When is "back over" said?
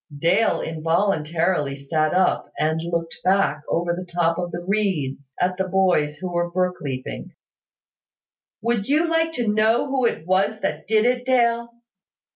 3.23-3.93